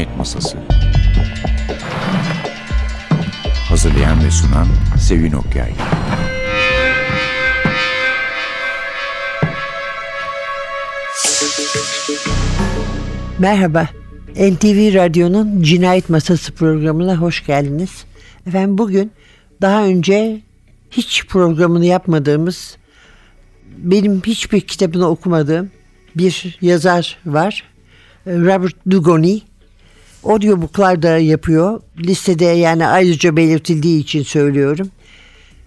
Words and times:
Cinayet 0.00 0.18
Masası 0.18 0.58
Hazırlayan 3.68 4.24
ve 4.24 4.30
sunan 4.30 4.66
Sevin 4.98 5.32
Okyay 5.32 5.72
Merhaba. 13.38 13.88
NTV 14.36 14.94
Radyo'nun 14.94 15.62
Cinayet 15.62 16.10
Masası 16.10 16.52
programına 16.52 17.16
hoş 17.16 17.46
geldiniz. 17.46 18.04
Efendim 18.46 18.78
bugün 18.78 19.12
daha 19.62 19.84
önce 19.84 20.40
hiç 20.90 21.26
programını 21.26 21.86
yapmadığımız, 21.86 22.76
benim 23.78 24.22
hiçbir 24.26 24.60
kitabını 24.60 25.08
okumadığım 25.08 25.70
bir 26.16 26.58
yazar 26.60 27.18
var. 27.26 27.64
Robert 28.26 28.74
Dugoni. 28.90 29.49
Audiobooklar 30.24 31.02
da 31.02 31.18
yapıyor. 31.18 31.80
Listede 31.98 32.44
yani 32.44 32.86
ayrıca 32.86 33.36
belirtildiği 33.36 34.00
için 34.00 34.22
söylüyorum. 34.22 34.90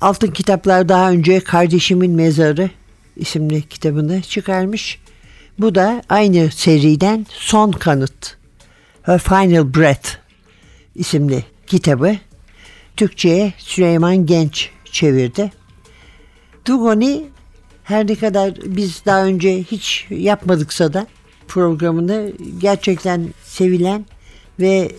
Altın 0.02 0.31
Kitaplar 0.31 0.89
daha 0.89 1.11
önce 1.11 1.39
Kardeşimin 1.39 2.11
Mezarı 2.11 2.70
isimli 3.16 3.61
kitabını 3.61 4.21
çıkarmış. 4.21 4.99
Bu 5.59 5.75
da 5.75 6.03
aynı 6.09 6.52
seriden 6.52 7.25
Son 7.30 7.71
Kanıt. 7.71 8.38
Her 9.02 9.20
Final 9.20 9.73
Breath 9.73 10.09
isimli 10.95 11.44
kitabı. 11.67 12.16
Türkçe'ye 12.97 13.53
Süleyman 13.58 14.25
Genç 14.25 14.70
çevirdi. 14.85 15.52
Dugoni 16.67 17.23
her 17.83 18.08
ne 18.08 18.16
kadar 18.16 18.53
biz 18.66 19.02
daha 19.05 19.25
önce 19.25 19.63
hiç 19.63 20.08
yapmadıksa 20.09 20.94
da 20.94 21.08
programını 21.47 22.31
gerçekten 22.59 23.33
sevilen 23.44 24.05
ve 24.59 24.91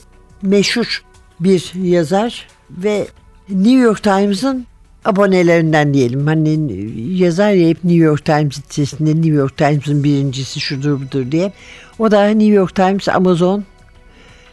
meşhur 0.42 1.02
bir 1.40 1.72
yazar 1.82 2.46
ve 2.70 3.06
New 3.48 3.78
York 3.78 4.02
Times'ın 4.02 4.66
abonelerinden 5.04 5.94
diyelim. 5.94 6.26
Hani 6.26 6.80
yazar 7.22 7.52
ya 7.52 7.68
hep 7.68 7.84
New 7.84 8.04
York 8.04 8.24
Times 8.24 8.54
sitesinde 8.54 9.10
New 9.10 9.34
York 9.34 9.56
Times'ın 9.56 10.04
birincisi 10.04 10.60
şudur 10.60 11.00
budur 11.00 11.32
diye. 11.32 11.52
O 11.98 12.10
da 12.10 12.28
New 12.28 12.54
York 12.54 12.74
Times, 12.74 13.08
Amazon 13.08 13.64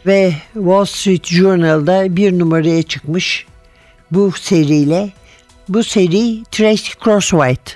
ve 0.06 0.32
Wall 0.54 0.84
Street 0.84 1.26
Journal'da 1.26 2.16
bir 2.16 2.38
numaraya 2.38 2.82
çıkmış 2.82 3.46
bu 4.10 4.32
seriyle. 4.32 5.10
Bu 5.68 5.84
seri 5.84 6.44
Tracy 6.44 6.90
Crosswhite 7.04 7.72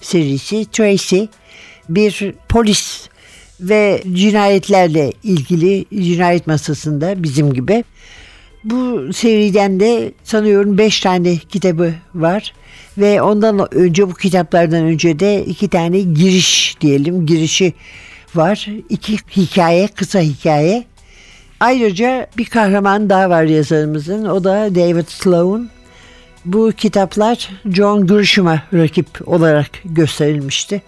serisi. 0.00 0.66
Tracy 0.72 1.24
bir 1.88 2.34
polis 2.48 3.08
ve 3.60 4.02
cinayetlerle 4.12 5.12
ilgili 5.22 5.84
cinayet 6.02 6.46
masasında 6.46 7.22
bizim 7.22 7.52
gibi. 7.52 7.84
Bu 8.64 9.12
seriden 9.12 9.80
de 9.80 10.12
sanıyorum 10.24 10.78
beş 10.78 11.00
tane 11.00 11.36
kitabı 11.36 11.94
var 12.14 12.54
ve 12.98 13.22
ondan 13.22 13.74
önce 13.74 14.08
bu 14.08 14.14
kitaplardan 14.14 14.84
önce 14.84 15.18
de 15.20 15.44
iki 15.44 15.68
tane 15.68 16.00
giriş 16.00 16.76
diyelim 16.80 17.26
girişi 17.26 17.72
var. 18.34 18.68
İki 18.88 19.16
hikaye, 19.36 19.88
kısa 19.88 20.20
hikaye. 20.20 20.84
Ayrıca 21.60 22.26
bir 22.38 22.44
kahraman 22.44 23.10
daha 23.10 23.30
var 23.30 23.44
yazarımızın. 23.44 24.24
O 24.24 24.44
da 24.44 24.74
David 24.74 25.06
Sloan. 25.08 25.70
Bu 26.44 26.72
kitaplar 26.72 27.48
John 27.70 28.06
Grisham'a 28.06 28.62
rakip 28.72 29.28
olarak 29.28 29.70
gösterilmişti. 29.84 30.82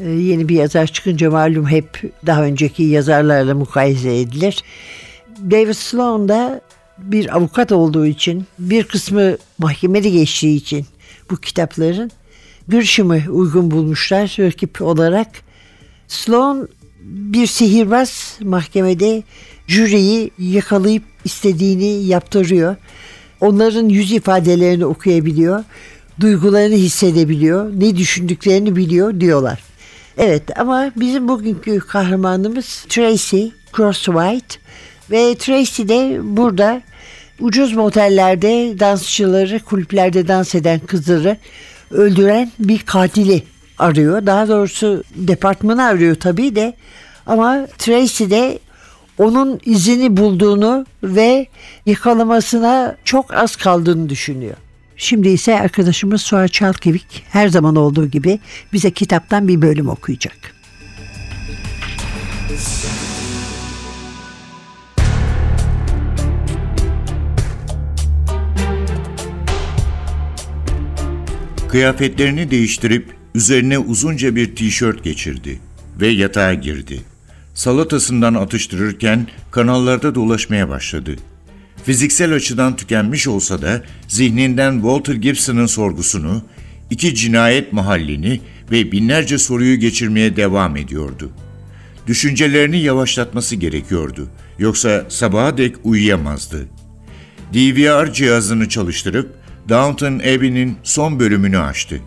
Ee, 0.00 0.08
yeni 0.08 0.48
bir 0.48 0.54
yazar 0.54 0.86
çıkınca 0.86 1.30
malum 1.30 1.66
hep 1.66 2.02
daha 2.26 2.44
önceki 2.44 2.82
yazarlarla 2.82 3.54
mukayese 3.54 4.16
edilir. 4.20 4.64
David 5.50 5.72
Sloan 5.72 6.28
da 6.28 6.60
bir 6.98 7.36
avukat 7.36 7.72
olduğu 7.72 8.06
için, 8.06 8.44
bir 8.58 8.84
kısmı 8.84 9.36
mahkemede 9.58 10.10
geçtiği 10.10 10.56
için 10.56 10.86
bu 11.30 11.36
kitapların 11.36 12.10
Grisham'ı 12.68 13.22
uygun 13.30 13.70
bulmuşlar 13.70 14.36
rakip 14.38 14.82
olarak. 14.82 15.28
Sloan 16.08 16.68
bir 17.02 17.46
sihirbaz 17.46 18.38
mahkemede 18.42 19.22
jüriyi 19.66 20.30
yakalayıp 20.38 21.02
istediğini 21.24 22.06
yaptırıyor. 22.06 22.76
Onların 23.40 23.88
yüz 23.88 24.12
ifadelerini 24.12 24.84
okuyabiliyor, 24.84 25.64
duygularını 26.20 26.74
hissedebiliyor, 26.74 27.72
ne 27.80 27.96
düşündüklerini 27.96 28.76
biliyor 28.76 29.20
diyorlar. 29.20 29.69
Evet 30.22 30.58
ama 30.58 30.90
bizim 30.96 31.28
bugünkü 31.28 31.78
kahramanımız 31.78 32.84
Tracy 32.88 33.46
Crosswhite 33.76 34.56
ve 35.10 35.34
Tracy 35.34 35.82
de 35.82 36.18
burada 36.22 36.82
ucuz 37.40 37.72
motellerde 37.72 38.78
dansçıları, 38.78 39.60
kulüplerde 39.60 40.28
dans 40.28 40.54
eden 40.54 40.78
kızları 40.78 41.36
öldüren 41.90 42.52
bir 42.58 42.78
katili 42.78 43.42
arıyor. 43.78 44.26
Daha 44.26 44.48
doğrusu 44.48 45.04
departmanı 45.14 45.84
arıyor 45.84 46.14
tabii 46.14 46.56
de 46.56 46.74
ama 47.26 47.66
Tracy 47.78 48.24
de 48.24 48.58
onun 49.18 49.60
izini 49.64 50.16
bulduğunu 50.16 50.86
ve 51.02 51.46
yakalamasına 51.86 52.96
çok 53.04 53.34
az 53.34 53.56
kaldığını 53.56 54.08
düşünüyor. 54.08 54.56
Şimdi 55.02 55.28
ise 55.28 55.60
arkadaşımız 55.60 56.22
Suha 56.22 56.48
Çalkevik 56.48 57.22
her 57.30 57.48
zaman 57.48 57.76
olduğu 57.76 58.06
gibi 58.06 58.38
bize 58.72 58.90
kitaptan 58.90 59.48
bir 59.48 59.62
bölüm 59.62 59.88
okuyacak. 59.88 60.54
Kıyafetlerini 71.68 72.50
değiştirip 72.50 73.14
üzerine 73.34 73.78
uzunca 73.78 74.36
bir 74.36 74.56
tişört 74.56 75.04
geçirdi 75.04 75.60
ve 76.00 76.08
yatağa 76.08 76.54
girdi. 76.54 77.00
Salatasından 77.54 78.34
atıştırırken 78.34 79.26
kanallarda 79.50 80.14
dolaşmaya 80.14 80.68
başladı. 80.68 81.16
Fiziksel 81.84 82.34
açıdan 82.34 82.76
tükenmiş 82.76 83.28
olsa 83.28 83.62
da 83.62 83.82
zihninden 84.08 84.72
Walter 84.72 85.14
Gibson'ın 85.14 85.66
sorgusunu, 85.66 86.42
iki 86.90 87.14
cinayet 87.14 87.72
mahallini 87.72 88.40
ve 88.70 88.92
binlerce 88.92 89.38
soruyu 89.38 89.78
geçirmeye 89.78 90.36
devam 90.36 90.76
ediyordu. 90.76 91.30
Düşüncelerini 92.06 92.80
yavaşlatması 92.80 93.56
gerekiyordu. 93.56 94.28
Yoksa 94.58 95.06
sabaha 95.08 95.58
dek 95.58 95.76
uyuyamazdı. 95.84 96.68
DVR 97.54 98.12
cihazını 98.12 98.68
çalıştırıp 98.68 99.34
Downton 99.68 100.18
Abbey'nin 100.18 100.76
son 100.82 101.20
bölümünü 101.20 101.58
açtı. 101.58 102.00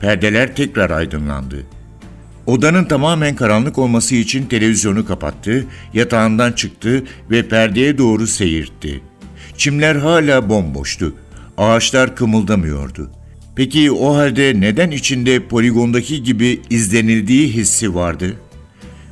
Perdeler 0.00 0.56
tekrar 0.56 0.90
aydınlandı. 0.90 1.66
Odanın 2.46 2.84
tamamen 2.84 3.36
karanlık 3.36 3.78
olması 3.78 4.14
için 4.14 4.46
televizyonu 4.46 5.06
kapattı, 5.06 5.66
yatağından 5.94 6.52
çıktı 6.52 7.04
ve 7.30 7.48
perdeye 7.48 7.98
doğru 7.98 8.26
seyirtti. 8.26 9.00
Çimler 9.56 9.96
hala 9.96 10.48
bomboştu. 10.48 11.14
Ağaçlar 11.58 12.16
kımıldamıyordu. 12.16 13.10
Peki 13.56 13.92
o 13.92 14.16
halde 14.16 14.60
neden 14.60 14.90
içinde 14.90 15.40
poligondaki 15.40 16.22
gibi 16.22 16.60
izlenildiği 16.70 17.48
hissi 17.48 17.94
vardı? 17.94 18.36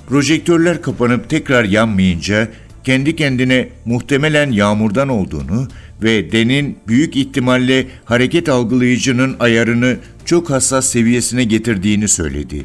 Projektörler 0.09 0.83
kapanıp 0.83 1.31
tekrar 1.31 1.65
yanmayınca 1.65 2.49
kendi 2.85 3.17
kendine 3.17 3.69
muhtemelen 3.85 4.51
yağmurdan 4.51 5.09
olduğunu 5.09 5.69
ve 6.03 6.33
Den'in 6.33 6.79
büyük 6.89 7.17
ihtimalle 7.17 7.87
hareket 8.05 8.49
algılayıcının 8.49 9.37
ayarını 9.41 9.97
çok 10.25 10.51
hassas 10.51 10.87
seviyesine 10.87 11.45
getirdiğini 11.45 12.09
söyledi. 12.09 12.65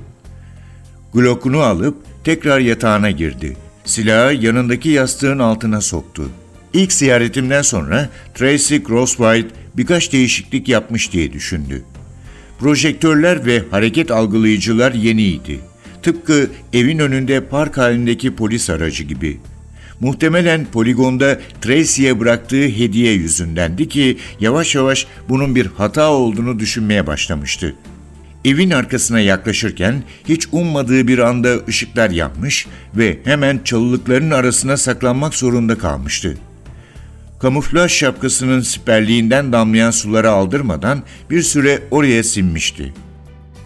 Glock'unu 1.14 1.60
alıp 1.60 1.98
tekrar 2.24 2.60
yatağına 2.60 3.12
girdi. 3.12 3.58
Silahı 3.86 4.34
yanındaki 4.34 4.90
yastığın 4.90 5.40
altına 5.40 5.82
soktu. 5.82 6.30
İlk 6.74 6.94
ziyaretimden 6.94 7.62
sonra 7.62 8.10
Tracy 8.36 8.78
Crosswhite 8.88 9.48
birkaç 9.78 10.14
değişiklik 10.14 10.70
yapmış 10.70 11.12
diye 11.14 11.34
düşündü. 11.34 11.84
Projektörler 12.60 13.46
ve 13.46 13.64
hareket 13.72 14.12
algılayıcılar 14.12 14.94
yeniydi. 14.94 15.60
Tıpkı 16.04 16.50
evin 16.74 17.00
önünde 17.00 17.46
park 17.46 17.78
halindeki 17.78 18.36
polis 18.36 18.70
aracı 18.70 19.04
gibi. 19.04 19.38
Muhtemelen 20.00 20.66
poligonda 20.66 21.40
Tracy'ye 21.62 22.20
bıraktığı 22.20 22.64
hediye 22.68 23.14
yüzündendi 23.14 23.90
ki 23.90 24.18
yavaş 24.40 24.76
yavaş 24.76 25.08
bunun 25.30 25.56
bir 25.56 25.66
hata 25.66 26.12
olduğunu 26.12 26.60
düşünmeye 26.60 27.08
başlamıştı. 27.08 27.76
Evin 28.46 28.72
arkasına 28.72 29.20
yaklaşırken 29.20 30.04
hiç 30.30 30.48
ummadığı 30.52 31.08
bir 31.08 31.20
anda 31.20 31.58
ışıklar 31.68 32.10
yanmış 32.10 32.68
ve 32.98 33.20
hemen 33.24 33.60
çalılıkların 33.66 34.32
arasına 34.32 34.78
saklanmak 34.78 35.36
zorunda 35.36 35.78
kalmıştı. 35.78 36.38
Kamuflaj 37.40 37.92
şapkasının 37.92 38.62
siperliğinden 38.62 39.54
damlayan 39.54 39.92
suları 39.92 40.30
aldırmadan 40.30 41.04
bir 41.30 41.42
süre 41.42 41.84
oraya 41.92 42.24
sinmişti. 42.24 42.94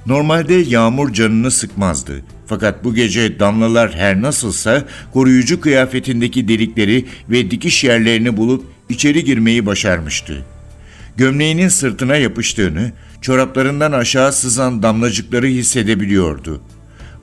Normalde 0.06 0.54
yağmur 0.54 1.14
canını 1.14 1.52
sıkmazdı. 1.52 2.22
Fakat 2.48 2.84
bu 2.84 2.96
gece 2.96 3.40
damlalar 3.40 3.94
her 3.96 4.22
nasılsa 4.22 4.86
koruyucu 5.14 5.62
kıyafetindeki 5.62 6.48
delikleri 6.48 7.06
ve 7.30 7.52
dikiş 7.52 7.84
yerlerini 7.84 8.38
bulup 8.38 8.66
içeri 8.90 9.24
girmeyi 9.24 9.66
başarmıştı. 9.66 10.46
Gömleğinin 11.18 11.68
sırtına 11.68 12.16
yapıştığını, 12.16 12.92
çoraplarından 13.22 13.92
aşağı 13.92 14.34
sızan 14.34 14.84
damlacıkları 14.84 15.48
hissedebiliyordu. 15.48 16.62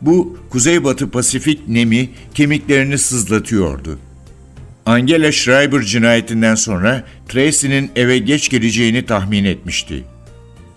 Bu 0.01 0.39
kuzeybatı 0.51 1.11
Pasifik 1.11 1.69
nemi 1.69 2.11
kemiklerini 2.35 2.99
sızlatıyordu. 2.99 3.99
Angela 4.87 5.33
Schreiber 5.33 5.83
cinayetinden 5.83 6.55
sonra 6.55 7.05
Tracy'nin 7.29 7.91
eve 7.97 8.19
geç 8.19 8.49
geleceğini 8.49 9.07
tahmin 9.07 9.45
etmişti. 9.45 10.05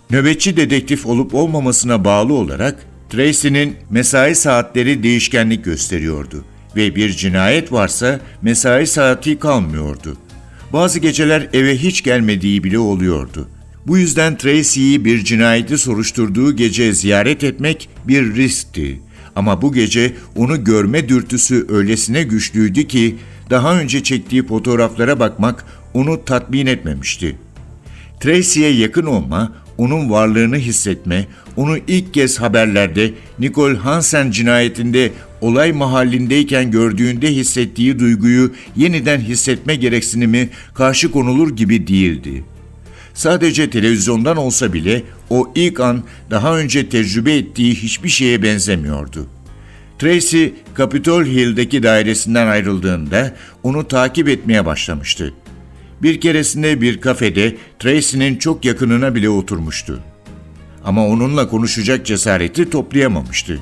Nöbetçi 0.10 0.58
dedektif 0.58 1.06
olup 1.06 1.36
olmamasına 1.36 2.06
bağlı 2.06 2.34
olarak 2.34 2.86
Tracy'nin 3.10 3.76
mesai 3.90 4.36
saatleri 4.36 5.04
değişkenlik 5.04 5.66
gösteriyordu 5.66 6.46
ve 6.76 6.96
bir 6.96 7.10
cinayet 7.10 7.72
varsa 7.72 8.20
mesai 8.42 8.88
saati 8.88 9.40
kalmıyordu. 9.40 10.18
Bazı 10.74 11.00
geceler 11.00 11.50
eve 11.54 11.78
hiç 11.78 12.04
gelmediği 12.04 12.64
bile 12.64 12.80
oluyordu. 12.80 13.48
Bu 13.88 13.98
yüzden 13.98 14.38
Tracy'yi 14.38 15.06
bir 15.06 15.24
cinayeti 15.24 15.78
soruşturduğu 15.78 16.56
gece 16.56 16.94
ziyaret 16.94 17.44
etmek 17.44 17.90
bir 18.08 18.36
riskti. 18.36 19.00
Ama 19.36 19.62
bu 19.62 19.74
gece 19.74 20.14
onu 20.36 20.64
görme 20.64 21.10
dürtüsü 21.10 21.66
öylesine 21.70 22.24
güçlüydü 22.24 22.88
ki 22.88 23.16
daha 23.50 23.80
önce 23.80 24.04
çektiği 24.04 24.48
fotoğraflara 24.48 25.20
bakmak 25.20 25.66
onu 25.94 26.26
tatmin 26.26 26.66
etmemişti. 26.66 27.36
Tracy'ye 28.20 28.72
yakın 28.72 29.06
olma, 29.06 29.54
onun 29.78 30.10
varlığını 30.10 30.58
hissetme, 30.58 31.28
onu 31.56 31.78
ilk 31.88 32.14
kez 32.14 32.40
haberlerde 32.40 33.12
Nicole 33.40 33.78
Hansen 33.78 34.32
cinayetinde 34.32 35.12
olay 35.42 35.72
mahallindeyken 35.72 36.72
gördüğünde 36.72 37.36
hissettiği 37.36 38.00
duyguyu 38.00 38.52
yeniden 38.76 39.20
hissetme 39.20 39.76
gereksinimi 39.76 40.50
karşı 40.74 41.12
konulur 41.12 41.56
gibi 41.56 41.88
değildi. 41.88 42.44
Sadece 43.14 43.70
televizyondan 43.70 44.38
olsa 44.38 44.74
bile 44.74 45.04
o 45.30 45.52
ilk 45.56 45.80
an 45.80 46.04
daha 46.30 46.58
önce 46.58 46.90
tecrübe 46.90 47.36
ettiği 47.36 47.76
hiçbir 47.76 48.10
şeye 48.10 48.44
benzemiyordu. 48.44 49.28
Tracy, 50.00 50.46
Capitol 50.78 51.26
Hill'deki 51.26 51.84
dairesinden 51.84 52.48
ayrıldığında 52.48 53.36
onu 53.64 53.88
takip 53.88 54.30
etmeye 54.30 54.66
başlamıştı. 54.66 55.34
Bir 56.02 56.22
keresinde 56.22 56.82
bir 56.82 57.02
kafede 57.02 57.56
Tracy'nin 57.80 58.36
çok 58.36 58.66
yakınına 58.66 59.16
bile 59.16 59.30
oturmuştu. 59.30 60.00
Ama 60.84 61.08
onunla 61.08 61.50
konuşacak 61.50 62.06
cesareti 62.06 62.70
toplayamamıştı. 62.70 63.60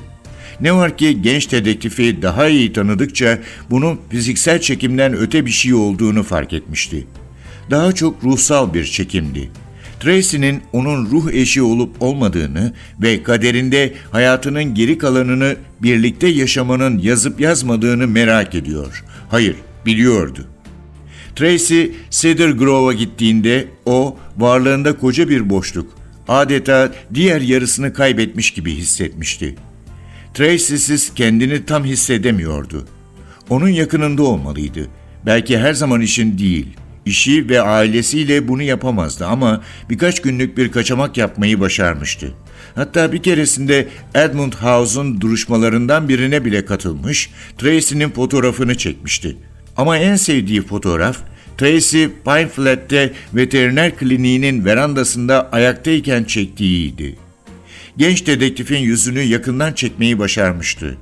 Ne 0.60 0.72
var 0.72 0.96
ki 0.96 1.22
genç 1.22 1.52
dedektifi 1.52 2.22
daha 2.22 2.48
iyi 2.48 2.72
tanıdıkça 2.72 3.38
bunun 3.70 4.00
fiziksel 4.10 4.60
çekimden 4.60 5.16
öte 5.16 5.46
bir 5.46 5.50
şey 5.50 5.74
olduğunu 5.74 6.22
fark 6.22 6.52
etmişti. 6.52 7.06
Daha 7.70 7.92
çok 7.92 8.24
ruhsal 8.24 8.74
bir 8.74 8.84
çekimdi. 8.84 9.50
Tracy'nin 10.00 10.62
onun 10.72 11.06
ruh 11.10 11.32
eşi 11.32 11.62
olup 11.62 12.02
olmadığını 12.02 12.72
ve 13.02 13.22
kaderinde 13.22 13.94
hayatının 14.10 14.74
geri 14.74 14.98
kalanını 14.98 15.56
birlikte 15.82 16.26
yaşamanın 16.26 16.98
yazıp 16.98 17.40
yazmadığını 17.40 18.06
merak 18.06 18.54
ediyor. 18.54 19.04
Hayır, 19.28 19.56
biliyordu. 19.86 20.46
Tracy 21.36 21.84
Cedar 22.10 22.48
Grove'a 22.48 22.92
gittiğinde 22.92 23.68
o 23.86 24.16
varlığında 24.36 24.98
koca 24.98 25.28
bir 25.28 25.50
boşluk, 25.50 25.92
adeta 26.28 26.92
diğer 27.14 27.40
yarısını 27.40 27.92
kaybetmiş 27.92 28.50
gibi 28.50 28.74
hissetmişti. 28.74 29.54
Tracy'siz 30.34 31.14
kendini 31.14 31.66
tam 31.66 31.84
hissedemiyordu. 31.84 32.86
Onun 33.48 33.68
yakınında 33.68 34.22
olmalıydı. 34.22 34.88
Belki 35.26 35.58
her 35.58 35.72
zaman 35.72 36.00
işin 36.00 36.38
değil. 36.38 36.66
İşi 37.06 37.48
ve 37.48 37.60
ailesiyle 37.60 38.48
bunu 38.48 38.62
yapamazdı 38.62 39.26
ama 39.26 39.62
birkaç 39.90 40.22
günlük 40.22 40.58
bir 40.58 40.72
kaçamak 40.72 41.16
yapmayı 41.16 41.60
başarmıştı. 41.60 42.34
Hatta 42.74 43.12
bir 43.12 43.22
keresinde 43.22 43.88
Edmund 44.14 44.52
House'un 44.52 45.20
duruşmalarından 45.20 46.08
birine 46.08 46.44
bile 46.44 46.64
katılmış, 46.64 47.30
Tracy'nin 47.58 48.10
fotoğrafını 48.10 48.78
çekmişti. 48.78 49.36
Ama 49.76 49.98
en 49.98 50.16
sevdiği 50.16 50.62
fotoğraf 50.62 51.18
Tracy 51.58 52.04
Pine 52.24 52.48
Flat'te 52.48 53.12
veteriner 53.34 53.96
kliniğinin 53.96 54.64
verandasında 54.64 55.50
ayaktayken 55.52 56.24
çektiğiydi. 56.24 57.16
Genç 57.96 58.26
dedektifin 58.26 58.78
yüzünü 58.78 59.20
yakından 59.20 59.72
çekmeyi 59.72 60.18
başarmıştı. 60.18 60.96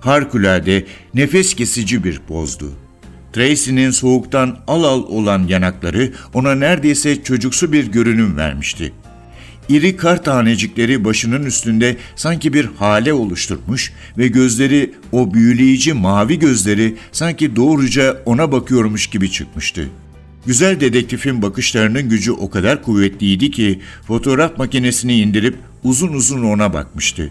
Harikulade, 0.00 0.84
nefes 1.14 1.54
kesici 1.54 2.04
bir 2.04 2.18
pozdu. 2.18 2.72
Tracy'nin 3.36 3.90
soğuktan 3.90 4.58
al 4.66 4.84
al 4.84 5.02
olan 5.08 5.46
yanakları 5.48 6.12
ona 6.34 6.54
neredeyse 6.54 7.22
çocuksu 7.22 7.72
bir 7.72 7.86
görünüm 7.86 8.36
vermişti. 8.36 8.92
İri 9.68 9.96
kar 9.96 10.24
tanecikleri 10.24 11.04
başının 11.04 11.46
üstünde 11.46 11.96
sanki 12.14 12.52
bir 12.52 12.64
hale 12.64 13.12
oluşturmuş 13.12 13.92
ve 14.18 14.28
gözleri 14.28 14.94
o 15.12 15.34
büyüleyici 15.34 15.92
mavi 15.92 16.38
gözleri 16.38 16.96
sanki 17.12 17.56
doğruca 17.56 18.22
ona 18.26 18.52
bakıyormuş 18.52 19.06
gibi 19.06 19.30
çıkmıştı. 19.30 19.88
Güzel 20.46 20.80
dedektifin 20.80 21.42
bakışlarının 21.42 22.08
gücü 22.08 22.32
o 22.32 22.50
kadar 22.50 22.82
kuvvetliydi 22.82 23.50
ki 23.50 23.80
fotoğraf 24.06 24.58
makinesini 24.58 25.20
indirip 25.20 25.56
uzun 25.84 26.12
uzun 26.12 26.42
ona 26.42 26.72
bakmıştı. 26.72 27.30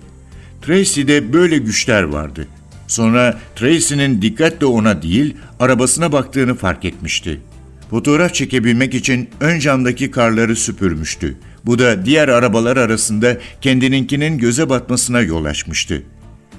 Tracy'de 0.62 1.34
böyle 1.34 1.58
güçler 1.58 2.04
vardı. 2.04 2.48
Sonra 2.88 3.40
Tracy'nin 3.56 4.22
dikkatle 4.22 4.66
ona 4.66 5.02
değil, 5.02 5.36
arabasına 5.60 6.12
baktığını 6.12 6.56
fark 6.56 6.86
etmişti. 6.86 7.42
Fotoğraf 7.90 8.34
çekebilmek 8.34 8.94
için 8.94 9.30
ön 9.40 9.60
camdaki 9.60 10.12
karları 10.12 10.56
süpürmüştü. 10.56 11.38
Bu 11.66 11.80
da 11.80 12.06
diğer 12.06 12.28
arabalar 12.28 12.78
arasında 12.78 13.38
kendininkinin 13.62 14.38
göze 14.38 14.70
batmasına 14.70 15.22
yol 15.22 15.46
açmıştı. 15.46 16.04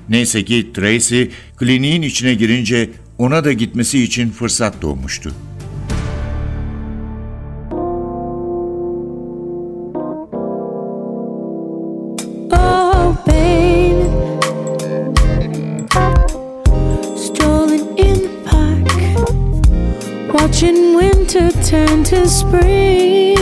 Neyse 0.09 0.45
ki 0.45 0.71
Tracy 0.75 1.23
kliniğin 1.57 2.03
içine 2.03 2.35
girince 2.35 2.91
ona 3.19 3.45
da 3.45 3.53
gitmesi 3.53 4.03
için 4.03 4.31
fırsat 4.31 4.83
doğmuştu. 4.83 5.33
Turn 21.77 22.03
to 22.03 22.27
spring. 22.27 23.37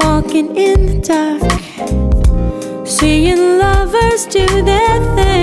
Walking 0.00 0.48
in 0.56 0.78
the 0.86 0.96
dark, 1.10 2.86
seeing 2.86 3.58
lovers 3.58 4.26
do 4.26 4.46
their 4.62 4.98
thing. 5.16 5.33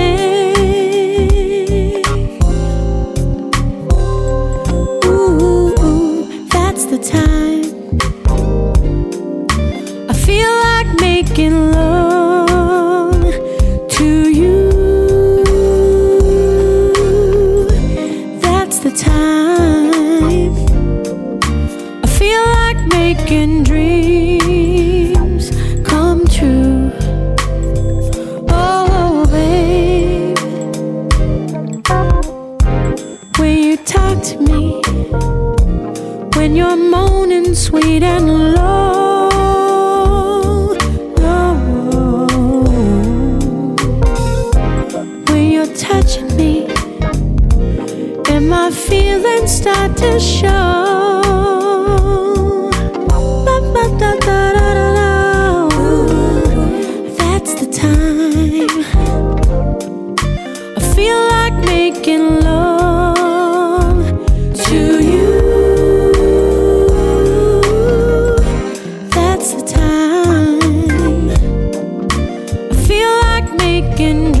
skin 74.02 74.31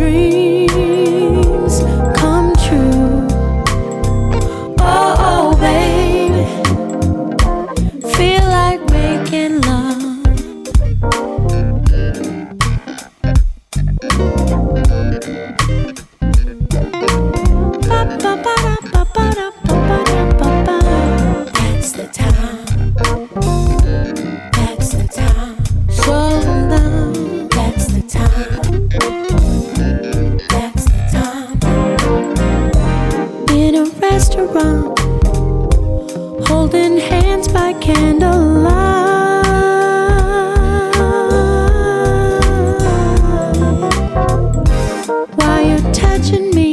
touching 45.92 46.50
me, 46.54 46.71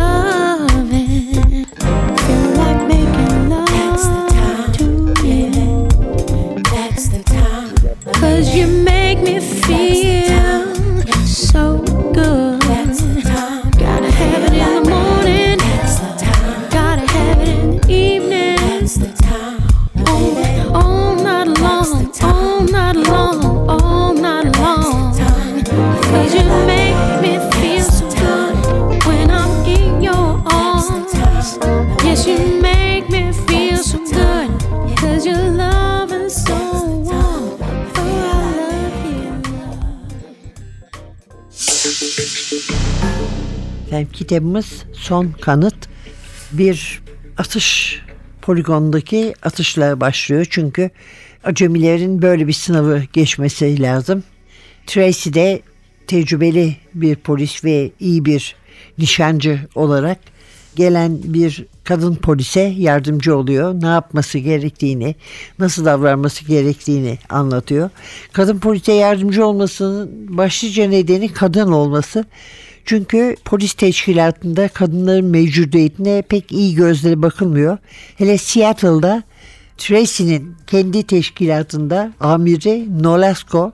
love 0.00 0.39
kitabımız 44.30 44.84
Son 44.92 45.32
Kanıt 45.40 45.88
bir 46.52 47.02
atış 47.36 48.00
poligondaki 48.42 49.34
atışla 49.42 50.00
başlıyor. 50.00 50.46
Çünkü 50.50 50.90
acemilerin 51.44 52.22
böyle 52.22 52.46
bir 52.46 52.52
sınavı 52.52 53.02
geçmesi 53.12 53.82
lazım. 53.82 54.24
Tracy 54.86 55.30
de 55.32 55.62
tecrübeli 56.06 56.76
bir 56.94 57.16
polis 57.16 57.64
ve 57.64 57.90
iyi 58.00 58.24
bir 58.24 58.56
nişancı 58.98 59.60
olarak 59.74 60.18
gelen 60.76 61.18
bir 61.24 61.66
kadın 61.84 62.14
polise 62.14 62.60
yardımcı 62.60 63.36
oluyor. 63.36 63.74
Ne 63.82 63.86
yapması 63.86 64.38
gerektiğini, 64.38 65.14
nasıl 65.58 65.84
davranması 65.84 66.44
gerektiğini 66.44 67.18
anlatıyor. 67.28 67.90
Kadın 68.32 68.58
polise 68.58 68.92
yardımcı 68.92 69.46
olmasının 69.46 70.36
başlıca 70.36 70.88
nedeni 70.88 71.32
kadın 71.32 71.72
olması. 71.72 72.24
Çünkü 72.90 73.36
polis 73.44 73.72
teşkilatında 73.72 74.68
kadınların 74.68 75.24
mevcudiyetine 75.24 76.22
pek 76.22 76.52
iyi 76.52 76.74
gözle 76.74 77.22
bakılmıyor. 77.22 77.78
Hele 78.18 78.38
Seattle'da 78.38 79.22
Tracy'nin 79.78 80.54
kendi 80.66 81.02
teşkilatında 81.02 82.12
amiri 82.20 83.02
Nolasco 83.02 83.72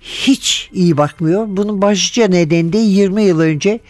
hiç 0.00 0.70
iyi 0.72 0.96
bakmıyor. 0.96 1.44
Bunun 1.48 1.82
başlıca 1.82 2.28
nedeni 2.28 2.72
de 2.72 2.78
20 2.78 3.22
yıl 3.22 3.40
önce 3.40 3.80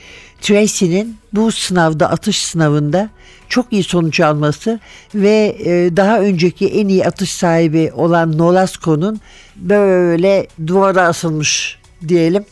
Tracy'nin 0.41 1.17
bu 1.33 1.53
sınavda 1.53 2.11
atış 2.11 2.45
sınavında 2.45 3.11
çok 3.49 3.73
iyi 3.73 3.83
sonuç 3.83 4.21
alması 4.21 4.81
ve 5.15 5.57
e, 5.65 5.97
daha 5.97 6.21
önceki 6.21 6.67
en 6.67 6.89
iyi 6.89 7.07
atış 7.07 7.31
sahibi 7.31 7.93
olan 7.95 8.39
Nolasco'nun 8.39 9.21
böyle 9.57 10.47
duvara 10.67 11.03
asılmış 11.03 11.79
diyelim 12.09 12.45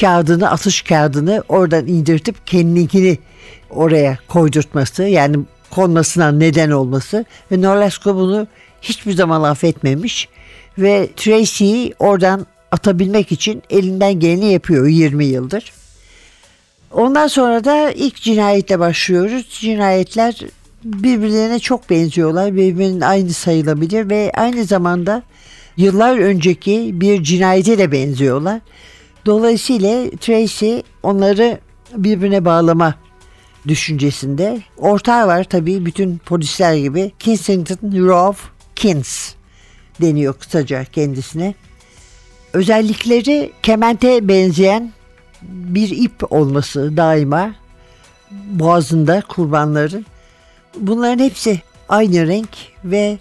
kağıdını 0.00 0.50
atış 0.50 0.82
kağıdını 0.82 1.42
oradan 1.48 1.86
indirtip 1.86 2.46
kendininkini 2.46 3.18
oraya 3.70 4.18
koydurtması 4.28 5.02
yani 5.02 5.36
konmasına 5.70 6.32
neden 6.32 6.70
olması 6.70 7.24
ve 7.52 7.62
Nolasco 7.62 8.14
bunu 8.14 8.46
hiçbir 8.82 9.12
zaman 9.12 9.42
affetmemiş 9.42 10.28
ve 10.78 11.08
Tracy'yi 11.16 11.94
oradan 11.98 12.46
atabilmek 12.72 13.32
için 13.32 13.62
elinden 13.70 14.20
geleni 14.20 14.52
yapıyor 14.52 14.86
20 14.86 15.24
yıldır. 15.24 15.72
Ondan 16.92 17.26
sonra 17.26 17.64
da 17.64 17.90
ilk 17.92 18.16
cinayetle 18.16 18.78
başlıyoruz. 18.78 19.48
Cinayetler 19.60 20.40
birbirlerine 20.84 21.58
çok 21.58 21.90
benziyorlar. 21.90 22.56
Birbirinin 22.56 23.00
aynı 23.00 23.30
sayılabilir 23.30 24.10
ve 24.10 24.32
aynı 24.36 24.64
zamanda 24.64 25.22
yıllar 25.76 26.18
önceki 26.18 26.90
bir 27.00 27.22
cinayete 27.22 27.78
de 27.78 27.92
benziyorlar. 27.92 28.60
Dolayısıyla 29.26 30.10
Tracy 30.10 30.78
onları 31.02 31.58
birbirine 31.94 32.44
bağlama 32.44 32.94
düşüncesinde. 33.68 34.62
Ortağı 34.76 35.26
var 35.26 35.44
tabii 35.44 35.86
bütün 35.86 36.18
polisler 36.18 36.74
gibi. 36.74 37.12
Kensington 37.18 37.78
Rove 37.82 38.36
Kins 38.76 39.34
deniyor 40.00 40.34
kısaca 40.34 40.84
kendisine. 40.84 41.54
Özellikleri 42.52 43.52
kemente 43.62 44.28
benzeyen 44.28 44.92
bir 45.42 45.90
ip 45.90 46.32
olması 46.32 46.96
daima 46.96 47.54
boğazında 48.30 49.22
kurbanların. 49.28 50.06
Bunların 50.76 51.24
hepsi 51.24 51.60
aynı 51.88 52.26
renk 52.26 52.48
ve 52.84 53.18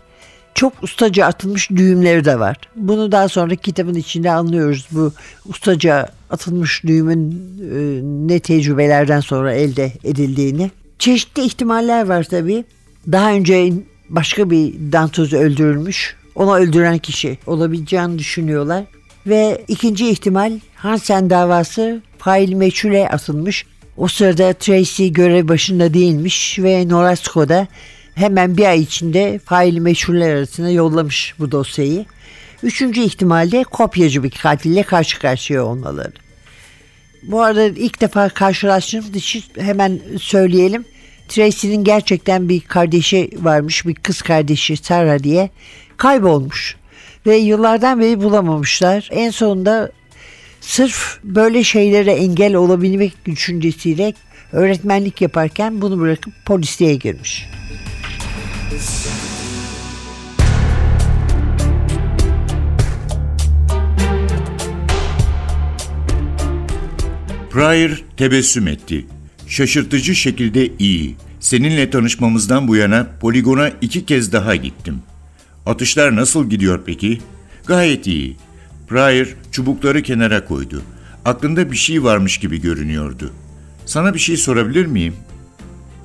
çok 0.58 0.84
ustaca 0.84 1.26
atılmış 1.26 1.70
düğümleri 1.70 2.26
de 2.26 2.40
var. 2.40 2.58
Bunu 2.76 3.12
daha 3.12 3.30
sonra 3.30 3.56
kitabın 3.56 3.96
içinde 3.96 4.32
anlıyoruz. 4.32 4.88
Bu 4.92 5.14
ustaca 5.50 6.08
atılmış 6.30 6.84
düğümün 6.84 7.32
e, 7.62 8.00
ne 8.34 8.40
tecrübelerden 8.40 9.20
sonra 9.20 9.54
elde 9.54 9.92
edildiğini. 10.04 10.72
Çeşitli 11.00 11.44
ihtimaller 11.44 12.08
var 12.08 12.24
tabii. 12.24 12.64
Daha 13.12 13.32
önce 13.32 13.74
başka 14.10 14.50
bir 14.50 14.74
dantoz 14.92 15.34
öldürülmüş. 15.34 16.16
Onu 16.36 16.56
öldüren 16.56 16.98
kişi 16.98 17.38
olabileceğini 17.48 18.20
düşünüyorlar. 18.20 18.84
Ve 19.28 19.66
ikinci 19.68 20.10
ihtimal 20.10 20.60
Hansen 20.76 21.30
davası 21.30 22.02
fail 22.18 22.54
meçhule 22.54 23.10
atılmış. 23.10 23.66
O 23.98 24.08
sırada 24.08 24.54
Tracy 24.54 25.08
görev 25.08 25.48
başında 25.48 25.94
değilmiş 25.94 26.60
ve 26.60 26.90
Nolasco 26.90 27.50
da 27.50 27.68
hemen 28.18 28.58
bir 28.58 28.66
ay 28.66 28.82
içinde 28.82 29.40
faili 29.46 29.82
meçhuller 29.82 30.36
arasına 30.36 30.70
yollamış 30.70 31.34
bu 31.40 31.52
dosyayı. 31.52 32.06
Üçüncü 32.64 33.02
ihtimalde 33.02 33.64
kopyacı 33.64 34.24
bir 34.24 34.32
katille 34.32 34.84
karşı 34.84 35.20
karşıya 35.20 35.66
olmaları. 35.66 36.12
Bu 37.24 37.42
arada 37.42 37.64
ilk 37.64 38.02
defa 38.02 38.30
karşılaştığımız 38.30 39.16
için 39.16 39.44
hemen 39.60 40.00
söyleyelim. 40.20 40.86
Tracy'nin 41.28 41.84
gerçekten 41.84 42.50
bir 42.50 42.62
kardeşi 42.62 43.30
varmış, 43.42 43.86
bir 43.86 43.96
kız 43.96 44.22
kardeşi 44.22 44.78
Sarah 44.78 45.24
diye 45.24 45.50
kaybolmuş. 45.98 46.76
Ve 47.26 47.38
yıllardan 47.38 48.00
beri 48.00 48.24
bulamamışlar. 48.24 49.10
En 49.12 49.30
sonunda 49.30 49.92
sırf 50.62 51.20
böyle 51.24 51.64
şeylere 51.64 52.12
engel 52.12 52.56
olabilmek 52.56 53.26
düşüncesiyle 53.26 54.14
öğretmenlik 54.52 55.22
yaparken 55.22 55.82
bunu 55.82 56.00
bırakıp 56.00 56.34
polisliğe 56.46 56.96
girmiş. 56.96 57.48
Pryor 67.52 68.04
tebessüm 68.18 68.68
etti. 68.68 69.06
Şaşırtıcı 69.48 70.16
şekilde 70.16 70.78
iyi. 70.80 71.16
Seninle 71.40 71.90
tanışmamızdan 71.90 72.68
bu 72.68 72.76
yana 72.76 73.08
poligona 73.22 73.72
iki 73.82 74.06
kez 74.06 74.32
daha 74.32 74.56
gittim. 74.56 75.02
Atışlar 75.66 76.16
nasıl 76.16 76.50
gidiyor 76.50 76.84
peki? 76.86 77.22
Gayet 77.66 78.08
iyi. 78.08 78.38
Pryor 78.88 79.36
çubukları 79.52 80.02
kenara 80.02 80.46
koydu. 80.46 80.82
Aklında 81.26 81.72
bir 81.72 81.78
şey 81.78 82.04
varmış 82.04 82.38
gibi 82.38 82.62
görünüyordu. 82.62 83.34
Sana 83.86 84.14
bir 84.14 84.20
şey 84.20 84.38
sorabilir 84.38 84.86
miyim? 84.86 85.16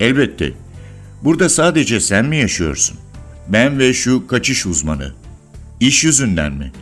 Elbette. 0.01 0.53
Burada 1.25 1.49
sadece 1.49 2.01
sen 2.01 2.25
mi 2.27 2.37
yaşıyorsun? 2.37 2.99
Ben 3.49 3.79
ve 3.79 3.95
şu 3.95 4.27
kaçış 4.27 4.67
uzmanı. 4.67 5.13
İş 5.81 6.05
yüzünden 6.05 6.53
mi? 6.53 6.73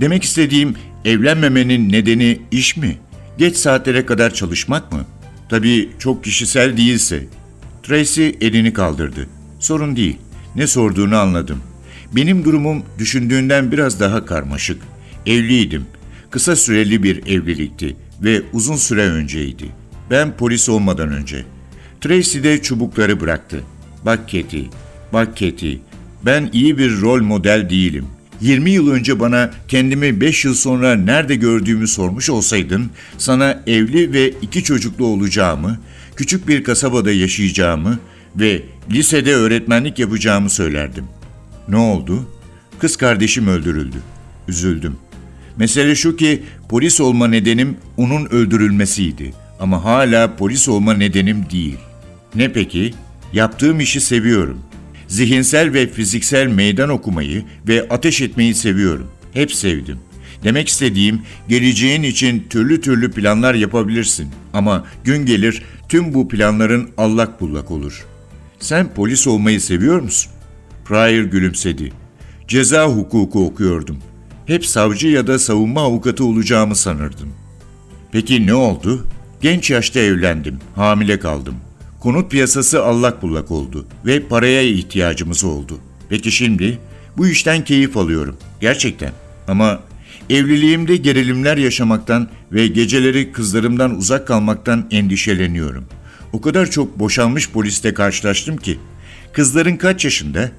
Demek 0.00 0.24
istediğim 0.24 0.74
evlenmemenin 1.04 1.92
nedeni 1.92 2.40
iş 2.50 2.76
mi? 2.76 2.98
Geç 3.38 3.56
saatlere 3.56 4.06
kadar 4.06 4.34
çalışmak 4.34 4.92
mı? 4.92 5.04
Tabii 5.48 5.90
çok 5.98 6.24
kişisel 6.24 6.76
değilse. 6.76 7.26
Tracy 7.82 8.28
elini 8.40 8.72
kaldırdı. 8.72 9.26
Sorun 9.58 9.96
değil. 9.96 10.16
Ne 10.56 10.66
sorduğunu 10.66 11.16
anladım. 11.16 11.62
Benim 12.12 12.44
durumum 12.44 12.82
düşündüğünden 12.98 13.72
biraz 13.72 14.00
daha 14.00 14.24
karmaşık. 14.26 14.82
Evliydim. 15.26 15.86
Kısa 16.30 16.56
süreli 16.56 17.02
bir 17.02 17.26
evlilikti 17.26 17.96
ve 18.22 18.42
uzun 18.52 18.76
süre 18.76 19.08
önceydi. 19.08 19.64
Ben 20.10 20.36
polis 20.36 20.68
olmadan 20.68 21.12
önce. 21.12 21.44
Tracy 22.00 22.42
de 22.42 22.62
çubukları 22.62 23.20
bıraktı. 23.20 23.64
Bak 24.04 24.18
Katie, 24.18 24.64
bak 25.12 25.28
Katie, 25.38 25.78
ben 26.26 26.50
iyi 26.52 26.78
bir 26.78 27.00
rol 27.00 27.22
model 27.22 27.70
değilim. 27.70 28.06
20 28.40 28.70
yıl 28.70 28.90
önce 28.90 29.20
bana 29.20 29.50
kendimi 29.68 30.20
5 30.20 30.44
yıl 30.44 30.54
sonra 30.54 30.94
nerede 30.94 31.34
gördüğümü 31.34 31.88
sormuş 31.88 32.30
olsaydın, 32.30 32.90
sana 33.18 33.62
evli 33.66 34.12
ve 34.12 34.30
iki 34.42 34.64
çocuklu 34.64 35.06
olacağımı, 35.06 35.78
küçük 36.16 36.48
bir 36.48 36.64
kasabada 36.64 37.12
yaşayacağımı 37.12 37.98
ve 38.36 38.62
lisede 38.90 39.34
öğretmenlik 39.34 39.98
yapacağımı 39.98 40.50
söylerdim. 40.50 41.04
Ne 41.68 41.76
oldu? 41.76 42.28
Kız 42.78 42.96
kardeşim 42.96 43.48
öldürüldü. 43.48 43.96
Üzüldüm. 44.48 44.96
Mesele 45.56 45.94
şu 45.94 46.16
ki 46.16 46.42
polis 46.68 47.00
olma 47.00 47.26
nedenim 47.28 47.76
onun 47.96 48.26
öldürülmesiydi. 48.26 49.32
Ama 49.60 49.84
hala 49.84 50.36
polis 50.36 50.68
olma 50.68 50.94
nedenim 50.94 51.46
değil. 51.52 51.78
Ne 52.34 52.52
peki? 52.52 52.94
Yaptığım 53.32 53.80
işi 53.80 54.00
seviyorum. 54.00 54.58
Zihinsel 55.08 55.72
ve 55.72 55.86
fiziksel 55.86 56.46
meydan 56.46 56.88
okumayı 56.88 57.44
ve 57.68 57.86
ateş 57.90 58.20
etmeyi 58.20 58.54
seviyorum. 58.54 59.06
Hep 59.32 59.52
sevdim. 59.52 59.98
Demek 60.44 60.68
istediğim 60.68 61.22
geleceğin 61.48 62.02
için 62.02 62.46
türlü 62.50 62.80
türlü 62.80 63.10
planlar 63.10 63.54
yapabilirsin 63.54 64.28
ama 64.52 64.84
gün 65.04 65.26
gelir 65.26 65.62
tüm 65.88 66.14
bu 66.14 66.28
planların 66.28 66.90
allak 66.96 67.40
bullak 67.40 67.70
olur. 67.70 68.06
Sen 68.58 68.94
polis 68.94 69.26
olmayı 69.26 69.60
seviyor 69.60 70.00
musun? 70.00 70.32
Pryor 70.84 71.24
gülümsedi. 71.24 71.92
Ceza 72.48 72.86
hukuku 72.86 73.46
okuyordum. 73.46 73.98
Hep 74.46 74.66
savcı 74.66 75.08
ya 75.08 75.26
da 75.26 75.38
savunma 75.38 75.82
avukatı 75.82 76.24
olacağımı 76.24 76.76
sanırdım. 76.76 77.28
Peki 78.12 78.46
ne 78.46 78.54
oldu? 78.54 79.06
Genç 79.40 79.70
yaşta 79.70 80.00
evlendim, 80.00 80.58
hamile 80.74 81.18
kaldım. 81.18 81.54
Konut 82.00 82.30
piyasası 82.30 82.84
allak 82.84 83.22
bullak 83.22 83.50
oldu 83.50 83.86
ve 84.06 84.20
paraya 84.20 84.62
ihtiyacımız 84.62 85.44
oldu. 85.44 85.78
Peki 86.08 86.32
şimdi? 86.32 86.78
Bu 87.16 87.26
işten 87.28 87.64
keyif 87.64 87.96
alıyorum. 87.96 88.36
Gerçekten. 88.60 89.12
Ama 89.48 89.80
evliliğimde 90.30 90.96
gerilimler 90.96 91.56
yaşamaktan 91.56 92.28
ve 92.52 92.66
geceleri 92.66 93.32
kızlarımdan 93.32 93.96
uzak 93.96 94.26
kalmaktan 94.26 94.86
endişeleniyorum. 94.90 95.84
O 96.32 96.40
kadar 96.40 96.70
çok 96.70 96.98
boşanmış 96.98 97.50
poliste 97.50 97.94
karşılaştım 97.94 98.56
ki. 98.56 98.78
Kızların 99.32 99.76
kaç 99.76 100.04
yaşında? 100.04 100.50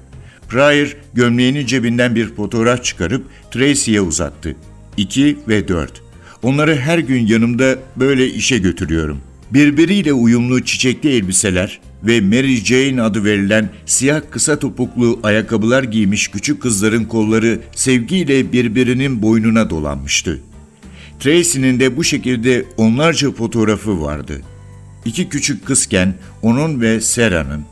Pryor 0.48 0.96
gömleğinin 1.14 1.66
cebinden 1.66 2.14
bir 2.14 2.34
fotoğraf 2.34 2.84
çıkarıp 2.84 3.26
Tracy'ye 3.50 4.00
uzattı. 4.00 4.56
2 4.96 5.38
ve 5.48 5.68
4. 5.68 6.02
Onları 6.42 6.76
her 6.76 6.98
gün 6.98 7.26
yanımda 7.26 7.78
böyle 7.96 8.26
işe 8.30 8.58
götürüyorum. 8.58 9.18
Birbiriyle 9.54 10.12
uyumlu 10.12 10.64
çiçekli 10.64 11.10
elbiseler 11.10 11.80
ve 12.02 12.20
Mary 12.20 12.56
Jane 12.56 13.02
adı 13.02 13.24
verilen 13.24 13.70
siyah 13.86 14.20
kısa 14.30 14.58
topuklu 14.58 15.20
ayakkabılar 15.22 15.82
giymiş 15.82 16.28
küçük 16.28 16.62
kızların 16.62 17.04
kolları 17.04 17.60
sevgiyle 17.74 18.52
birbirinin 18.52 19.22
boynuna 19.22 19.70
dolanmıştı. 19.70 20.40
Tracy'nin 21.20 21.80
de 21.80 21.96
bu 21.96 22.04
şekilde 22.04 22.64
onlarca 22.76 23.32
fotoğrafı 23.32 24.00
vardı. 24.00 24.40
İki 25.04 25.28
küçük 25.28 25.66
kızken 25.66 26.14
onun 26.42 26.80
ve 26.80 27.00
Sarah'nın 27.00 27.64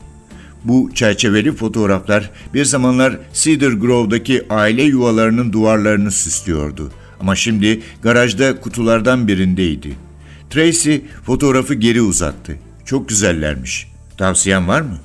bu 0.65 0.91
çerçeveli 0.95 1.53
fotoğraflar 1.53 2.31
bir 2.55 2.65
zamanlar 2.65 3.19
Cedar 3.35 3.73
Grove'daki 3.73 4.43
aile 4.51 4.83
yuvalarının 4.83 5.53
duvarlarını 5.53 6.11
süslüyordu. 6.11 6.93
Ama 7.21 7.37
şimdi 7.37 7.81
garajda 8.03 8.61
kutulardan 8.61 9.29
birindeydi. 9.29 10.10
Tracy 10.51 10.97
fotoğrafı 11.25 11.75
geri 11.75 12.03
uzattı. 12.03 12.57
Çok 12.85 13.09
güzellermiş. 13.09 13.89
Tavsiyen 14.17 14.69
var 14.69 14.81
mı? 14.81 14.99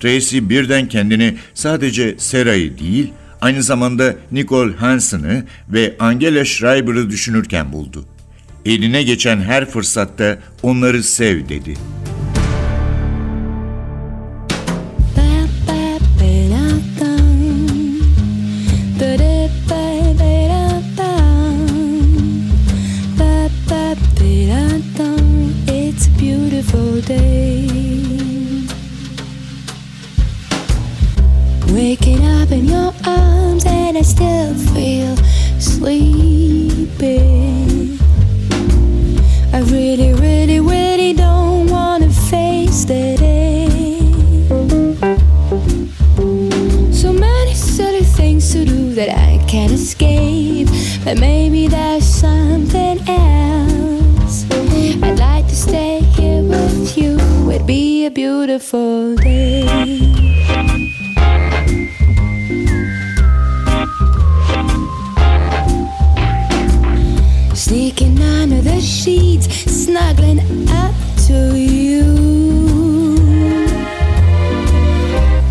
Tracy 0.00 0.38
birden 0.42 0.88
kendini 0.88 1.36
sadece 1.54 2.14
Sarah'ı 2.18 2.78
değil, 2.78 3.12
aynı 3.40 3.62
zamanda 3.62 4.16
Nicole 4.32 4.72
Hansen'ı 4.72 5.44
ve 5.68 5.96
Angela 5.98 6.44
Schreiber'ı 6.44 7.10
düşünürken 7.10 7.72
buldu. 7.72 8.04
Eline 8.64 9.02
geçen 9.02 9.40
her 9.40 9.70
fırsatta 9.70 10.38
onları 10.62 11.02
sev 11.02 11.48
dedi. 11.48 11.74
Waking 31.70 32.24
up 32.24 32.50
in 32.50 32.64
your 32.64 32.92
arms 33.06 33.64
and 33.66 33.98
I 33.98 34.02
still 34.02 34.54
feel 34.74 35.14
sleepy. 35.60 37.18
I 39.52 39.60
really, 39.66 40.14
really, 40.14 40.60
really 40.60 41.12
don't 41.12 41.68
wanna 41.68 42.08
face 42.08 42.84
the 42.84 43.16
day. 43.18 43.68
So 46.90 47.12
many 47.12 47.54
silly 47.54 48.02
things 48.02 48.50
to 48.52 48.64
do 48.64 48.94
that 48.94 49.10
I 49.10 49.44
can't 49.46 49.72
escape. 49.72 50.68
But 51.04 51.18
maybe 51.20 51.68
there's 51.68 52.04
something 52.04 52.98
else. 53.06 54.46
I'd 55.02 55.18
like 55.18 55.46
to 55.48 55.56
stay 55.56 56.00
here 56.16 56.42
with 56.42 56.96
you. 56.96 57.18
It'd 57.50 57.66
be 57.66 58.06
a 58.06 58.10
beautiful 58.10 59.16
day. 59.16 59.97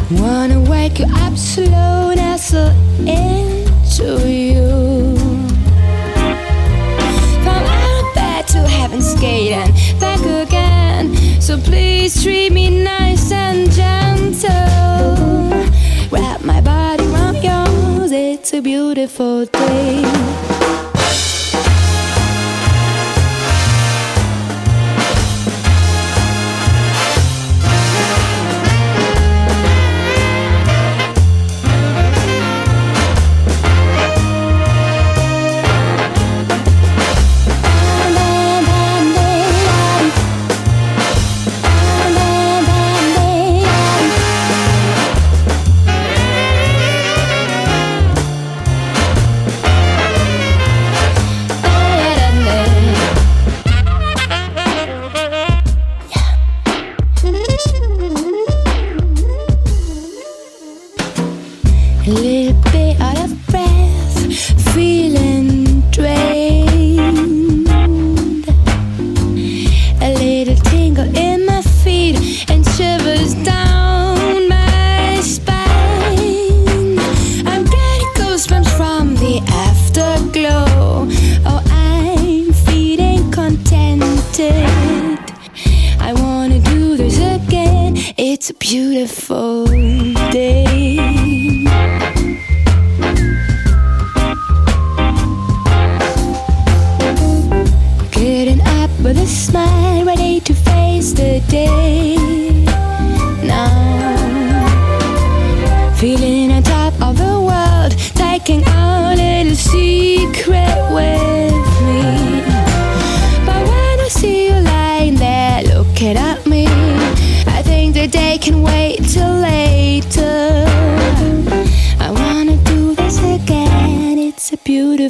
Wanna 0.10 0.62
wake 0.62 1.00
you 1.00 1.06
up 1.06 1.38
slow, 1.38 2.14
nestle 2.16 2.70
into 3.06 4.26
you. 4.26 5.18
From 7.44 7.64
out 7.66 8.04
of 8.04 8.16
bed 8.16 8.48
to 8.48 8.60
heaven 8.60 9.02
skating 9.02 9.74
back 10.00 10.22
again. 10.22 11.14
So 11.42 11.58
please 11.58 12.24
treat 12.24 12.54
me 12.54 12.84
nice 12.86 13.34
and 13.34 13.70
gentle. 13.70 14.50
Wrap 16.10 16.42
my 16.46 16.62
body 16.62 17.04
around 17.08 17.44
yours, 17.44 18.14
it's 18.14 18.54
a 18.54 18.62
beautiful 18.62 19.46
day. 19.46 20.04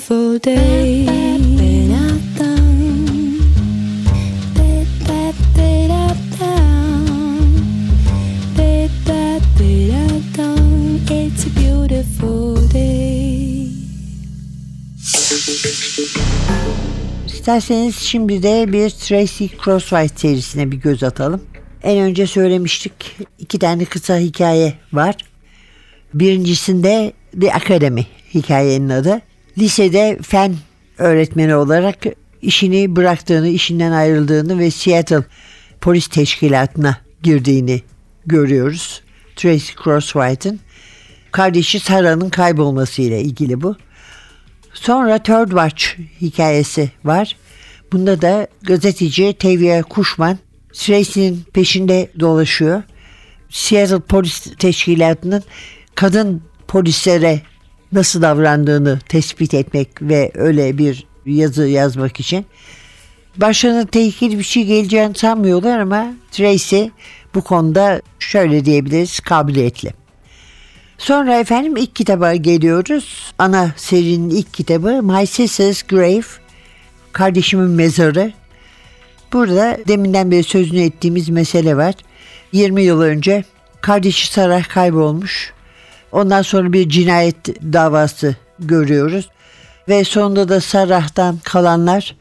Beautiful 0.07 0.39
day. 0.39 1.07
It's 11.09 11.45
a 11.45 11.49
beautiful 11.59 12.57
day. 12.73 13.67
İsterseniz 17.27 17.95
şimdi 17.95 18.43
de 18.43 18.73
bir 18.73 18.89
Tracy 18.89 19.45
Crosswhite 19.63 20.17
serisine 20.17 20.71
bir 20.71 20.77
göz 20.77 21.03
atalım. 21.03 21.41
En 21.83 21.97
önce 21.97 22.27
söylemiştik 22.27 23.17
iki 23.39 23.59
tane 23.59 23.85
kısa 23.85 24.17
hikaye 24.17 24.73
var. 24.93 25.15
Birincisinde 26.13 27.13
The 27.41 27.53
Academy 27.53 28.05
hikayenin 28.33 28.89
adı. 28.89 29.21
Lisede 29.57 30.19
fen 30.21 30.55
öğretmeni 30.97 31.55
olarak 31.55 31.97
işini 32.41 32.95
bıraktığını, 32.95 33.47
işinden 33.47 33.91
ayrıldığını 33.91 34.59
ve 34.59 34.71
Seattle 34.71 35.23
polis 35.81 36.07
teşkilatına 36.07 36.97
girdiğini 37.23 37.81
görüyoruz. 38.25 39.01
Tracy 39.35 39.71
Crosswhite'ın 39.83 40.59
kardeşi 41.31 41.79
Sarah'nın 41.79 42.29
kaybolmasıyla 42.29 43.17
ilgili 43.17 43.61
bu. 43.61 43.75
Sonra 44.73 45.23
Third 45.23 45.47
Watch 45.47 45.85
hikayesi 46.21 46.91
var. 47.03 47.35
Bunda 47.91 48.21
da 48.21 48.47
gazeteci 48.61 49.33
Tevye 49.39 49.81
Kuşman 49.81 50.37
Tracy'nin 50.73 51.43
peşinde 51.53 52.11
dolaşıyor. 52.19 52.83
Seattle 53.49 53.99
Polis 53.99 54.47
Teşkilatı'nın 54.59 55.43
kadın 55.95 56.41
polislere 56.67 57.41
nasıl 57.91 58.21
davrandığını 58.21 58.99
tespit 59.09 59.53
etmek 59.53 60.01
ve 60.01 60.31
öyle 60.35 60.77
bir 60.77 61.07
yazı 61.25 61.67
yazmak 61.67 62.19
için. 62.19 62.45
Başlarına 63.37 63.85
tehlikeli 63.85 64.37
bir 64.37 64.43
şey 64.43 64.65
geleceğini 64.65 65.15
sanmıyorlar 65.15 65.79
ama 65.79 66.13
Tracy 66.31 66.83
bu 67.35 67.41
konuda 67.41 68.01
şöyle 68.19 68.65
diyebiliriz 68.65 69.19
kabiliyetli. 69.19 69.93
Sonra 70.97 71.39
efendim 71.39 71.77
ilk 71.77 71.95
kitaba 71.95 72.35
geliyoruz. 72.35 73.33
Ana 73.39 73.71
serinin 73.75 74.29
ilk 74.29 74.53
kitabı 74.53 75.03
My 75.03 75.27
Sister's 75.27 75.83
Grave. 75.83 76.25
Kardeşimin 77.11 77.69
mezarı. 77.69 78.33
Burada 79.33 79.77
deminden 79.87 80.31
beri 80.31 80.43
sözünü 80.43 80.81
ettiğimiz 80.81 81.29
mesele 81.29 81.77
var. 81.77 81.95
20 82.51 82.83
yıl 82.83 83.01
önce 83.01 83.43
kardeşi 83.81 84.27
Sarah 84.27 84.69
kaybolmuş. 84.69 85.53
Ondan 86.17 86.41
sonra 86.41 86.73
bir 86.73 86.89
cinayet 86.89 87.47
davası 87.73 88.35
görüyoruz. 88.59 89.29
Ve 89.89 90.03
sonunda 90.03 90.49
da 90.49 90.61
Sarah'tan 90.61 91.37
kalanlar 91.43 92.15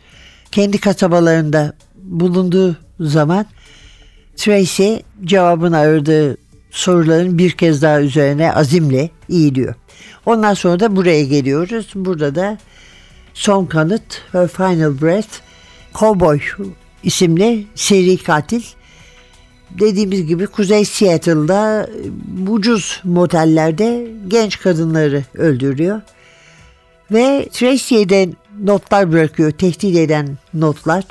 kendi 0.53 0.79
kasabalarında 0.81 1.73
bulunduğu 1.95 2.77
zaman 3.01 3.47
Tracy 4.37 4.95
cevabını 5.25 5.79
aradığı 5.79 6.37
soruların 6.71 7.39
bir 7.39 7.51
kez 7.51 7.83
daha 7.83 8.01
üzerine 8.01 8.53
azimle 8.53 9.11
iyiliyor. 9.29 9.75
Ondan 10.27 10.55
sonra 10.55 10.81
da 10.81 10.97
buraya 10.97 11.25
geliyoruz. 11.25 11.89
Burada 11.95 12.35
da 12.35 12.59
son 13.35 13.67
kanıt 13.67 14.23
Her 14.33 14.49
Final 14.49 15.01
Breath 15.01 15.39
Cowboy 15.95 16.41
isimli 17.03 17.67
seri 17.75 18.17
katil. 18.17 18.63
Dediğimiz 19.71 20.27
gibi 20.27 20.47
Kuzey 20.47 20.85
Seattle'da 20.85 21.91
ucuz 22.49 23.01
motellerde 23.05 24.07
genç 24.29 24.59
kadınları 24.61 25.25
öldürüyor. 25.35 26.01
Ve 27.13 27.49
Tracy'ye 27.53 28.29
notlar 28.65 29.13
bırakıyor, 29.13 29.51
tehdit 29.51 29.97
eden 29.97 30.39
notlar. 30.55 31.05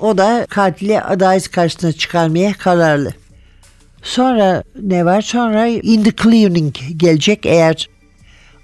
O 0.00 0.18
da 0.18 0.46
katili 0.50 1.00
adalet 1.00 1.50
karşısına 1.50 1.92
çıkarmaya 1.92 2.52
kararlı. 2.52 3.12
Sonra 4.02 4.62
ne 4.82 5.04
var? 5.04 5.22
Sonra 5.22 5.66
In 5.66 6.02
the 6.02 6.12
Clearing 6.22 6.74
gelecek 6.96 7.46
eğer 7.46 7.88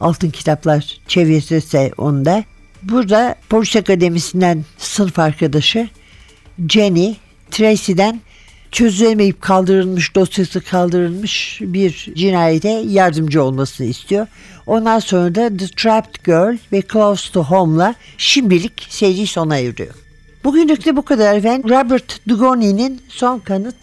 altın 0.01 0.31
kitaplar 0.31 0.99
çevirirse 1.09 1.93
onda. 1.99 2.45
Burada 2.83 3.35
polis 3.49 3.77
akademisinden 3.77 4.65
sınıf 4.79 5.19
arkadaşı 5.19 5.89
Jenny 6.69 7.15
Tracy'den 7.51 8.21
çözülemeyip 8.75 9.41
kaldırılmış 9.41 10.15
dosyası 10.15 10.61
kaldırılmış 10.61 11.59
bir 11.63 12.13
cinayete 12.15 12.69
yardımcı 12.69 13.43
olmasını 13.43 13.87
istiyor. 13.87 14.27
Ondan 14.67 14.99
sonra 14.99 15.35
da 15.35 15.57
The 15.57 15.67
Trapped 15.67 16.25
Girl 16.25 16.59
ve 16.73 16.83
Close 16.93 17.33
to 17.33 17.45
Home'la 17.45 17.95
şimdilik 18.19 18.87
seri 18.89 19.27
sona 19.27 19.57
eriyor. 19.57 19.95
Bugünlük 20.45 20.85
de 20.85 20.97
bu 20.97 21.03
kadar 21.03 21.37
efendim. 21.37 21.71
Robert 21.71 22.29
Dugoni'nin 22.29 23.03
son 23.09 23.39
kanıt 23.39 23.77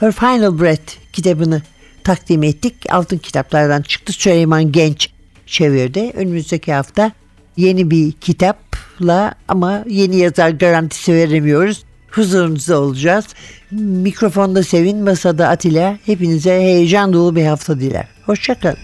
Her 0.00 0.12
Final 0.12 0.60
Breath 0.60 1.12
kitabını 1.12 1.62
takdim 2.04 2.42
ettik. 2.42 2.74
Altın 2.90 3.18
kitaplardan 3.18 3.82
çıktı. 3.82 4.12
Süleyman 4.12 4.72
Genç 4.72 5.10
çevirdi. 5.46 6.12
Önümüzdeki 6.14 6.72
hafta 6.72 7.12
yeni 7.56 7.90
bir 7.90 8.12
kitapla 8.12 9.34
ama 9.48 9.84
yeni 9.88 10.16
yazar 10.16 10.50
garantisi 10.50 11.12
veremiyoruz. 11.14 11.87
Huzurunuzda 12.10 12.80
olacağız. 12.80 13.26
Mikrofonda 13.70 14.62
Sevin, 14.62 15.04
masada 15.04 15.48
Atilla. 15.48 15.98
Hepinize 16.06 16.50
heyecan 16.50 17.12
dolu 17.12 17.36
bir 17.36 17.46
hafta 17.46 17.80
diler. 17.80 18.06
Hoşçakalın. 18.26 18.78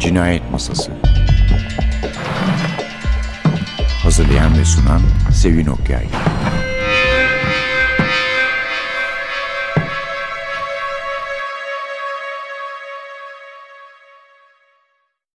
Cinayet 0.00 0.50
Masası 0.50 0.92
Hazırlayan 4.02 4.58
ve 4.58 4.64
sunan 4.64 5.00
Sevin 5.32 5.66
Okyay 5.66 6.06